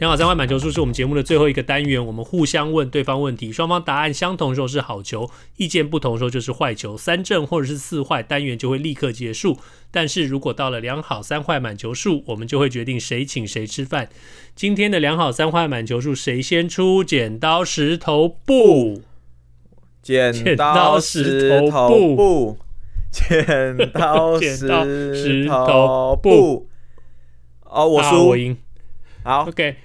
[0.00, 9.58] 两好三坏满球数是我们节目的最后一个单元，我们互相问对方问题，双方答案相同的时候是好球，意见不同的时候就是坏球，三正或者是四坏，单元就会立刻结束。
[9.90, 14.08] 但是如果到了两好三坏满球数，我们就会决定谁请谁吃饭。
[14.56, 17.04] 今天的两好三坏满球数，谁先出？
[17.04, 19.02] 剪刀石头布，
[20.00, 22.56] 剪刀石头布，
[23.12, 26.70] 剪刀 石头布。
[27.64, 28.56] 哦，我输，我赢。
[29.22, 29.76] 好，OK。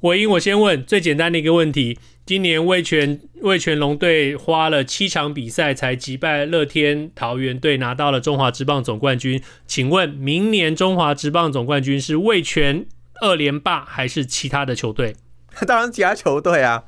[0.00, 9.42] 我因，我先问最简单的一个问题：今年魏全魏全龙队花了七场比赛才击败乐天桃园队，拿到了中华职棒总冠军。
[9.66, 12.86] 请问明年中华职棒总冠军是魏全
[13.20, 15.14] 二连霸还是其他的球队？
[15.66, 16.84] 当然其他球队啊。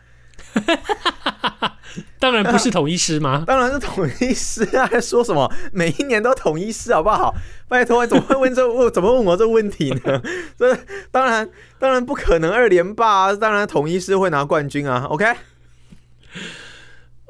[2.19, 3.45] 当然不是统一师吗？
[3.49, 4.87] 当然是统一师啊！
[4.87, 7.35] 还说什么每一年都统一师好不好？
[7.69, 8.93] 拜托，怎么会问这问？
[8.93, 10.23] 怎么问我这问题呢？
[10.59, 10.77] 这
[11.11, 15.07] 当然当然不可能二连霸啊，当然统一师会拿冠军啊。
[15.11, 15.25] OK，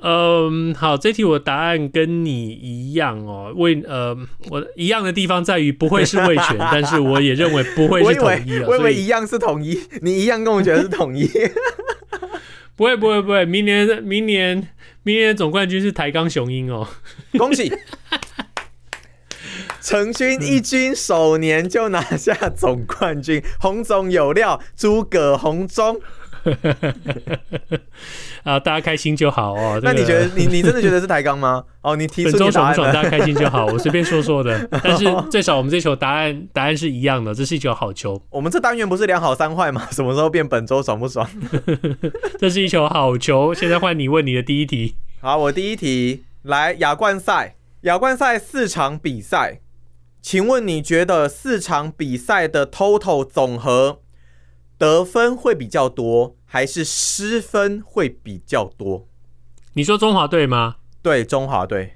[0.02, 3.52] 嗯，好，这题我答案跟你一样哦。
[3.54, 4.16] 魏呃，
[4.50, 8.58] 我一样的地方在于不会是魏权，但是我也认为不会是统一。
[8.60, 11.30] 我以为一样是统一，你一样跟我觉得是统一。
[12.74, 14.68] 不会不会不会，明年明年
[15.02, 16.88] 明年总冠军是台钢雄鹰哦，
[17.38, 17.72] 恭喜！
[19.80, 26.00] 成军一军首年就拿下总冠军，洪总有料，诸葛红中。
[28.42, 29.78] 啊，大家开心就好哦。
[29.82, 31.62] 那你觉得，你你真的觉得是抬杠吗？
[31.82, 32.92] 哦，你提出你本周爽不爽？
[32.92, 34.68] 大家开心就好，我随便说说的。
[34.82, 38.20] 但是最少我们这球答案答案是一样的，这是一球好球。
[38.30, 39.86] 我们这单元不是两好三坏吗？
[39.92, 41.28] 什么时候变本周爽不爽？
[42.38, 43.54] 这是一球好球。
[43.54, 44.96] 现在换你问你的第一题。
[45.20, 49.60] 好，我第一题来亚冠赛，亚冠赛四场比赛，
[50.20, 54.00] 请问你觉得四场比赛的 total 总和？
[54.82, 59.06] 得分会比较多，还是失分会比较多？
[59.74, 60.78] 你说中华队吗？
[61.00, 61.92] 对，中华队。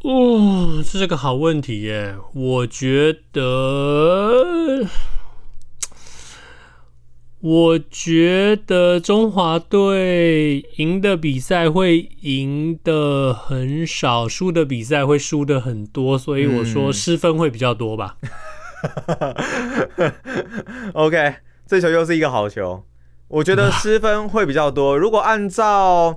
[0.00, 2.16] 哦，这是个好问题耶。
[2.32, 4.86] 我觉得，
[7.40, 18.16] 我觉得中华队赢的比赛会赢的很少，输的比赛会输的很多，所以我说失分会比较多吧。
[18.22, 18.30] 嗯
[20.94, 22.84] OK，这球又是一个好球。
[23.28, 24.96] 我觉得失分会比较多。
[24.96, 26.14] 如果按照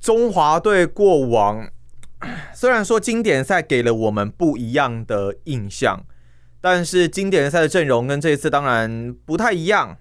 [0.00, 1.68] 中华队过往，
[2.54, 6.04] 虽然说经典赛给了我们不一样的印象，
[6.60, 9.96] 但是经典赛的阵容跟这一次当然不太一样。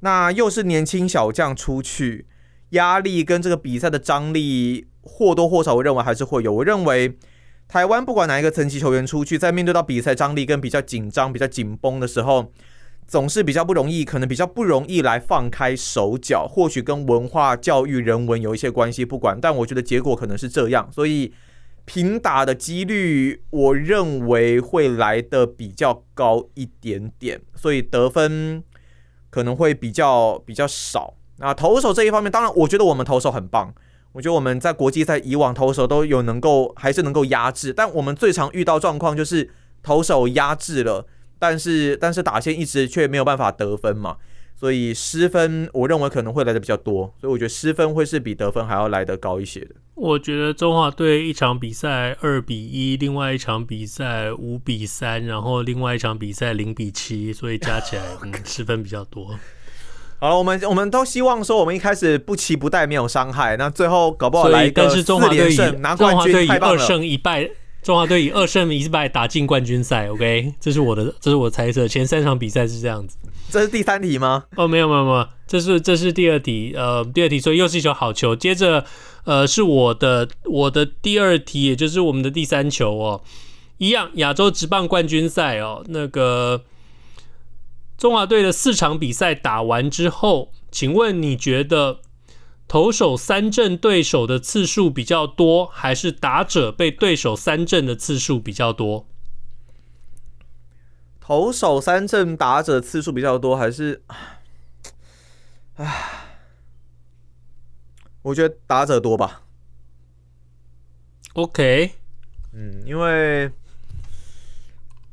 [0.00, 2.26] 那又是年轻小将出去，
[2.70, 6.52] 压力跟这个比赛的张力或多或少，我认为还是会有。
[6.52, 7.16] 我认为。
[7.68, 12.52] 台湾不管哪一个层级球员出去，在面对到比赛张力跟比较紧张、比较紧绷的时候，
[13.08, 16.46] 总是比较不容易，可能比较不容易来放开手脚。
[16.48, 19.38] 或许跟文化、教育、人文有一些关系，不管。
[19.40, 21.32] 但我觉得结果可能是这样，所以
[21.84, 28.62] 平打的几率，我认为会来的比较高一点点，所以得分
[29.28, 31.14] 可能会比较比较少。
[31.38, 33.74] 那投手这一方面，当然我觉得我们投手很棒。
[34.16, 39.50] 我觉得我们在国际赛以往投手都有能够还是能够压制，但我们最常遇到状况就是
[39.82, 41.06] 投手压制了，
[41.38, 44.16] 但是但是打线一直却没有办法得分嘛，
[44.58, 49.74] 所以失分我认为可能会来的比较多，所以我觉得失分会是比得分还要来的高一些的。
[49.94, 59.38] 我觉得中华队一场比赛二比一，另外一场比赛五比三，然后另外一场比赛零比七，所以加起来嗯 失分比较多。
[60.18, 63.54] 好了，我们我们都希望说，我们一开始不期不待，没有伤害。
[63.58, 66.82] 那最后搞不好来一个四连胜拿冠军，太棒了！
[66.82, 67.50] 二胜一败，
[67.82, 70.08] 中华队以二胜一败打进冠军赛。
[70.08, 71.86] OK，这是我的，这是我猜测。
[71.86, 73.18] 前三场比赛是这样子。
[73.50, 74.44] 这是第三题吗？
[74.56, 76.72] 哦，没有没有没有，这是这是第二题。
[76.74, 78.34] 呃，第二题，所以又是一球好球。
[78.34, 78.84] 接着，
[79.24, 83.20] 呃，是我的我的第二题，也就是我们的第三球哦，
[83.76, 86.62] 一样亚洲职棒冠军赛哦，那个。
[87.96, 92.00] 中华队的四场比赛打完之后，请问你觉得
[92.68, 99.06] 投手三振对手的次数比较多，还是打者被对手三振的次数比较多？
[101.20, 104.02] 投手三振打者次数比较多，还是？
[105.76, 106.28] 唉，
[108.22, 109.42] 我觉得打者多吧。
[111.34, 111.92] OK，
[112.52, 113.50] 嗯，因为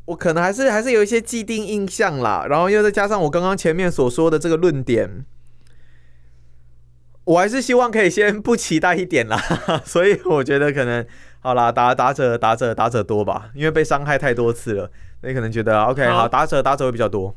[0.05, 5.25] 我可能还是还是有一些既定印象啦，然后又再加上我刚刚前面所说的这个论点，
[7.23, 9.37] 我还是希望可以先不期待一点啦，
[9.85, 11.05] 所以我觉得可能
[11.39, 14.91] 好啦，打打者打者打者多吧，因为被伤害太多次了，
[15.21, 17.35] 所以可能觉得 OK 好，好打者打者会比较多。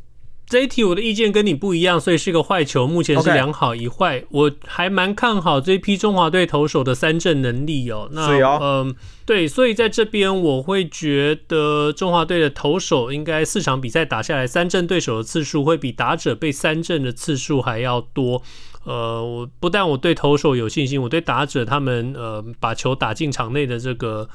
[0.49, 2.87] 这一题我的意见跟你不一样，所以是个坏球。
[2.87, 8.09] 目前是两好一坏.我还蛮看好这一批中华队投手的三振能力哦。
[8.13, 8.95] 那嗯、哦呃，
[9.25, 18.41] 对，所以在这边我会觉得中华队的投手应该四场比赛打下来，三振对手的次数会比打者被三振的次数还要多。
[18.85, 24.29] 呃，我不但我对投手有信心，我对打者他们呃把球打进场内的这个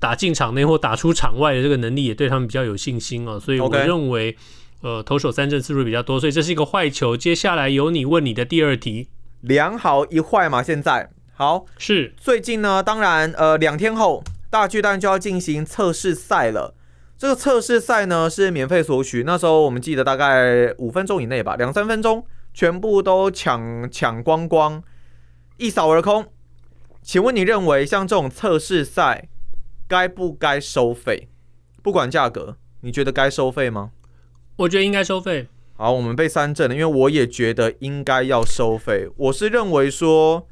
[0.00, 3.38] 打进场内或打出场外的这个能力也对他们比较有信心哦。
[3.38, 4.32] 所以我认为。
[4.32, 4.36] Okay.
[4.82, 7.16] 呃，投手三振次数比较多，所以这是一个坏球。
[7.16, 9.08] 接下来由你问你的第二题，
[9.40, 10.60] 两好一坏嘛？
[10.60, 16.74] 现在好是最近呢，当然呃，两天后大巨蛋就要进行测试赛了。
[17.16, 24.82] 这个测试赛呢是免费索取，那时候我们记得大概五分钟以内吧，两三分钟全部都抢抢光光，
[25.58, 26.26] 一扫而空。
[27.00, 29.28] 请问你认为像这种测试赛
[29.86, 31.28] 该不该收费？
[31.80, 33.92] 不管价格，你觉得该收费吗？
[34.56, 35.48] 我觉得应该收费。
[35.74, 39.08] 好，我们被三振了，因为我也觉得应该要收费。
[39.16, 40.46] 我是认为说，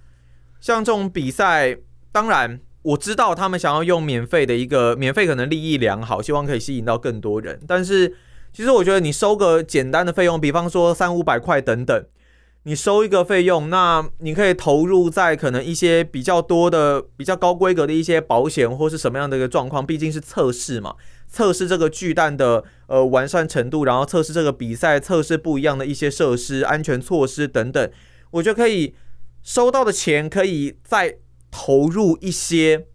[0.61, 1.77] 像这种比赛，
[2.11, 7.61] 当然我知道他们想要用免费的一个免费，可能利益良好，希望可以吸引到更多人。
[7.69, 8.17] 但是，
[8.53, 12.05] 其实我觉得你收个简单的费用，比方说三五百块等等，
[12.65, 20.95] 你收一个费用，那你可以投入在可能一些比较多的、比较高规格的一些保险或是什么样的一个状况，毕竟是测试嘛。
[21.27, 27.91] 测试这个巨蛋的呃完善程度，然后测试这个比赛，测试不一样的一些设施、安全措施等等，
[28.33, 28.95] 我觉得可以
[29.43, 31.19] 收到的钱可以再
[31.51, 32.87] 投入一些，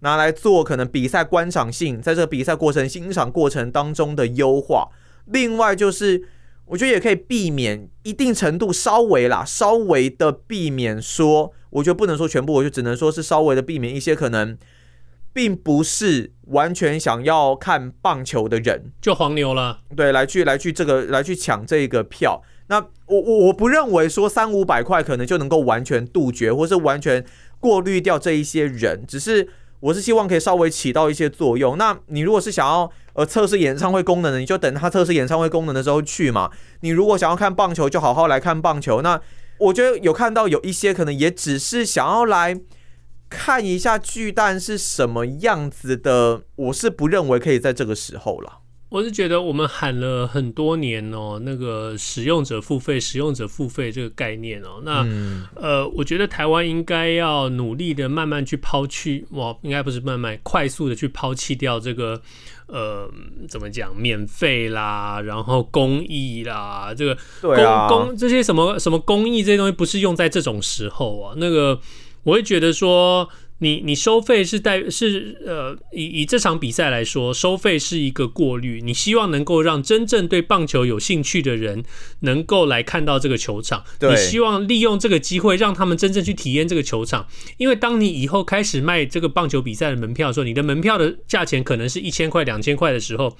[0.00, 4.88] 拿来做可能比赛观赏性，在这个比赛过程欣赏过程当中的优化。
[5.26, 6.28] 另外就是，
[6.66, 14.56] 我觉得也可以避免一定程度稍微啦，稍微的避免说，我觉得不能说全部，我就只能说是稍微的避免一些可能。
[15.32, 22.42] 并不是完全想要看棒球的人就黄牛了，对，来去来去这个来去抢这个票。
[22.68, 27.22] 那我我我不认为说三五百块可能就能够完全杜绝，或是完全
[27.60, 29.04] 过滤掉这一些人。
[29.06, 29.46] 只是
[29.86, 31.78] 我是希望可以稍微起到一些作用。
[31.78, 36.50] 那你如果是想要呃测试演唱会功能的，你就等他测试演唱会功能的时候去嘛。
[36.80, 39.02] 你如果想要看棒球，就好好来看棒球。
[39.02, 39.20] 那
[39.58, 42.60] 我觉得有看到有一些可能也只是想要来。
[43.28, 48.60] 看一下巨蛋是什么样子的，我是不认为可以在这个时候了。
[48.88, 62.20] 我是觉得我们喊了很多年哦，那个使用者付费、使用者付费这个概念哦，那、嗯、呃，我觉得台湾应该要努力的慢慢去抛弃，哇，应该不是慢慢，快速的去抛弃掉这个
[62.68, 63.10] 呃，
[63.48, 71.80] 怎么讲，免费啦，然后公益啦，这个公、啊、公这些什么什么公益这些东西，不是用在这种时候啊，那个。
[72.26, 78.80] 我会觉得说你，你你收费是带是呃，以以这场比赛来说，收费是一个过滤。
[78.82, 81.84] 你希望能够让真正对棒球有兴趣的人
[82.20, 87.26] 能够来看到这个球场，你希望利用这个机会让他们真正去体验这个球场。
[87.56, 93.36] 因为当你以后开始卖这个棒球比赛的门票的时候，你的门票的价钱可能是一千块、两千块的时候。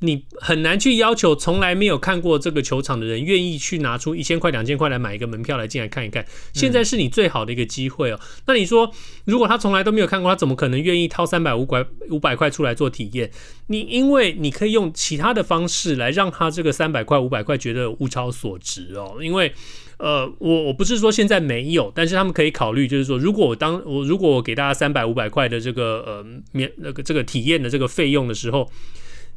[0.00, 6.22] 你很难去要求从来没有看过这个球场的人愿意去拿出一千块、两千块来买一个门票来进来看一看。
[6.52, 8.20] 现在是你最好的一个机会哦。
[8.46, 8.92] 那你说，
[9.24, 13.30] 如果他从来都没有看过，他怎么可能愿意掏三百、五百、五百块出来做体验？
[13.68, 19.16] 你因为你可以用其他的方式来让他这个三百块、五百块觉得物超所值哦。
[19.22, 19.50] 因为
[19.96, 28.70] 呃，我我不是说现在没有，但是他们可以考虑，就是说，如果我当我如果我给大家三百、五百块的这个呃免那个这个体验的这个费用的时候。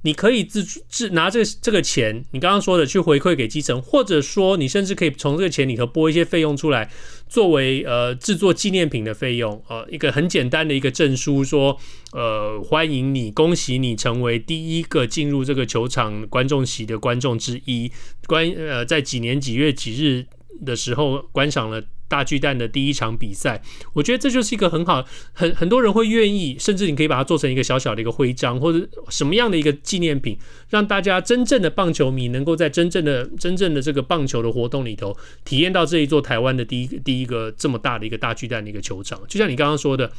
[0.04, 6.90] 你可以自自拿这这个钱，你刚刚说的去回馈给基层，或者说你甚至可以从这个钱里头拨一些费用出来，
[7.28, 11.78] 作为呃制作纪念品的费用，呃一个很简单的一个证书，说
[12.14, 17.92] 呃欢迎你，恭喜你成为第一个进入这个球场观众席的观众之一，
[18.26, 20.26] 观呃在几年几月几日
[20.66, 21.84] 的时候观赏了。
[22.10, 23.62] 大巨蛋的第一场比赛，
[23.94, 30.38] 我觉得这就是一个很好，很很多人会愿意，甚至你可以把它做成一个小小的一个徽章，或者什么样的一个纪念品，
[30.70, 39.22] 让大家真正的棒球迷能够在真正的真正的这个棒球的活动里头，体验到这一座台湾的第一第一个这么大的一个大巨蛋的一个球场。
[39.28, 40.12] 就像你刚刚说的，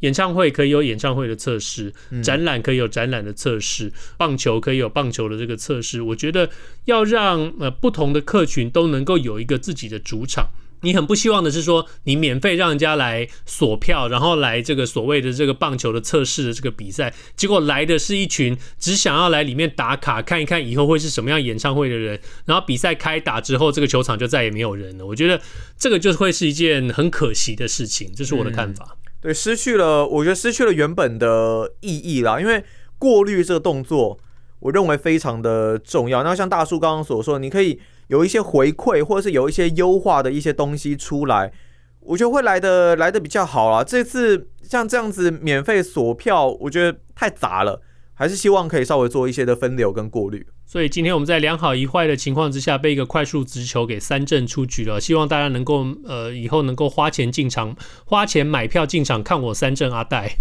[0.00, 1.92] 演唱会可以有演唱会的测试，
[2.22, 6.00] 展览可以有展览的测试，棒球可以有棒球的这个测试。
[6.00, 6.48] 我觉得
[6.84, 10.50] 要让呃不同的客群都能够有一个自己的主场。
[10.82, 25.06] 你很不希望的是说，你免费让人家来锁票，然后来这个所谓的这个棒球的测试的这个比赛，结果来的是一群只想要来里面打卡看一看以后会是什么样演唱会的人，然后比赛开打之后，这个球场就再也没有人了。
[25.06, 25.40] 我觉得
[25.78, 28.86] 这个就会是一件很可惜的事情，这是我的看法。
[28.90, 32.62] 嗯、对，失去了，我觉得失去了原本的意义啦，因为
[32.98, 34.18] 过滤这个动作，
[34.60, 36.22] 我认为非常的重要。
[36.22, 37.80] 那像大叔刚刚所说，你可以。
[38.08, 41.52] 有一些回馈，或者是有一些优化的一些东西出来，
[42.00, 43.82] 我觉得会来的来的比较好啦。
[43.82, 47.80] 这次像这样子免费锁票，我觉得太杂了，
[48.14, 50.46] 还是希望可以稍微做一些的分流跟过滤。
[50.68, 55.00] 所以今天我们在两好一坏的情况之下，被一个快速直球给三振出局了。
[55.00, 60.36] 希望大家能够呃以后能够花钱进场，花钱买票进场看我三振阿戴。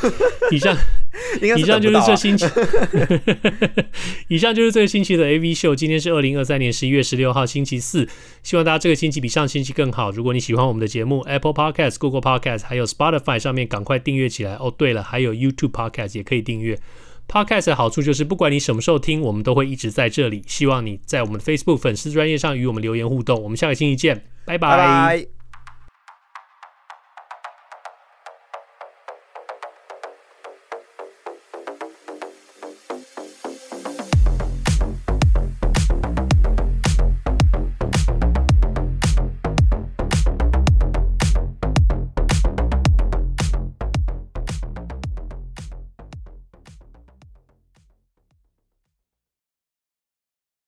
[0.52, 0.76] 以上
[1.40, 2.44] 以上就是这星期，
[4.28, 5.74] 以上就是这个星期的 AV 秀。
[5.74, 8.06] 今天是二零二三年十一月十六号星期四，
[8.42, 10.10] 希望大家这个星期比上星期更好。
[10.10, 14.72] 如果你喜欢我们的节目，Apple Podcast、Google Podcast 还有 Spotify 上面赶快订阅起来哦。
[14.76, 16.78] 对了，还有 YouTube Podcast 也可以订阅。
[17.30, 20.42] Podcast 的好处就是，不管你什么时候听，我们都会一直在这里。
[20.48, 23.40] 希望你在我们的 Facebook 粉丝专业上与我们留言互动。
[23.40, 25.39] 我们下个星期见，拜拜。